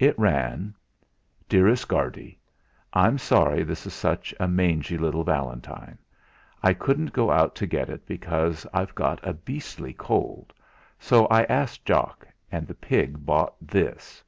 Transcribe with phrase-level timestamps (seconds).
[0.00, 0.74] It ran:
[1.48, 2.40] "DEAREST GUARDY,
[2.92, 5.96] I'm sorry this is such a mangy little valentine;
[6.60, 10.52] I couldn't go out to get it because I've got a beastly cold,
[10.98, 14.24] so I asked Jock, and the pig bought this.